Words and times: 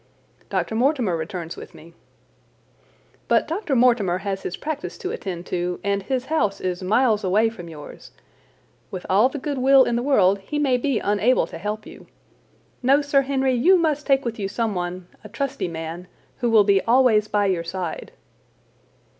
"Dr. 0.49 0.73
Mortimer 0.73 1.15
returns 1.15 1.55
with 1.55 1.75
me." 1.75 1.93
"But 3.27 3.47
Dr. 3.47 3.75
Mortimer 3.75 4.17
has 4.17 4.41
his 4.41 4.57
practice 4.57 4.97
to 4.97 5.11
attend 5.11 5.45
to, 5.45 5.79
and 5.83 6.01
his 6.01 6.25
house 6.25 6.59
is 6.59 6.81
miles 6.81 7.23
away 7.23 7.49
from 7.49 7.69
yours. 7.69 8.09
With 8.89 9.05
all 9.11 9.29
the 9.29 9.37
goodwill 9.37 9.83
in 9.83 9.95
the 9.95 10.01
world 10.01 10.39
he 10.39 10.57
may 10.57 10.77
be 10.77 10.97
unable 10.97 11.45
to 11.45 11.57
help 11.59 11.85
you. 11.85 12.07
No, 12.81 13.03
Sir 13.03 13.21
Henry, 13.21 13.53
you 13.53 13.77
must 13.77 14.07
take 14.07 14.25
with 14.25 14.39
you 14.39 14.47
someone, 14.47 15.07
a 15.23 15.29
trusty 15.29 15.67
man, 15.67 16.07
who 16.37 16.49
will 16.49 16.63
be 16.63 16.81
always 16.85 17.27
by 17.27 17.45
your 17.45 17.63
side." 17.63 18.11